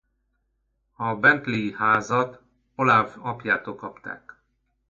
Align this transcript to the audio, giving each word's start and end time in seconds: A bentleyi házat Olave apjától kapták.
A 0.95 1.15
bentleyi 1.15 1.73
házat 1.73 2.41
Olave 2.75 3.13
apjától 3.21 3.75
kapták. 3.75 4.41